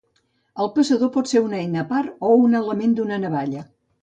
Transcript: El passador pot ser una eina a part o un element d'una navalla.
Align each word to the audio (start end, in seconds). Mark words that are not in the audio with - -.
El 0.63 0.71
passador 0.77 1.11
pot 1.17 1.29
ser 1.33 1.43
una 1.49 1.59
eina 1.59 1.83
a 1.83 1.87
part 1.93 2.25
o 2.31 2.33
un 2.47 2.57
element 2.63 2.97
d'una 3.03 3.23
navalla. 3.27 3.69